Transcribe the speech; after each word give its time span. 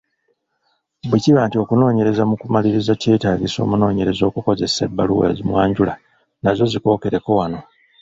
Bwe 1.09 1.21
kiba 1.23 1.41
nti 1.47 1.57
okunoonyereza 1.63 2.23
mu 2.29 2.35
kumaliriza 2.41 2.93
kyetaagisa 3.01 3.57
omunoonyereza 3.65 4.23
okukozesa 4.29 4.79
ebbaluwa 4.87 5.25
ezimwanjula, 5.31 5.93
nazo 6.43 6.63
zikookereko 6.71 7.29
wano. 7.39 7.59